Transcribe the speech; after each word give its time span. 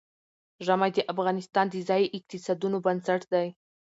ژمی 0.65 0.91
د 0.93 0.97
افغانستان 1.13 1.65
د 1.69 1.75
ځایي 1.89 2.07
اقتصادونو 2.17 2.77
بنسټ 2.85 3.21
دی. 3.33 3.47